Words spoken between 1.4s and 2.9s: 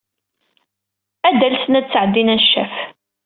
alsen ad d-sɛeddin aneccaf.